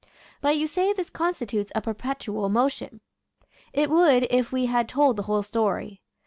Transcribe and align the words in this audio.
•But 0.41 0.57
you 0.57 0.65
say 0.65 0.93
this 0.93 1.11
constitutes 1.11 1.71
a 1.75 1.81
perpetual 1.81 2.49
mo 2.49 2.67
tion. 2.69 3.01
It 3.71 3.87
would 3.91 4.25
if 4.31 4.51
we 4.51 4.65
had 4.65 4.89
told 4.89 5.15
the 5.15 5.21
whole 5.29 5.43
story. 5.43 6.01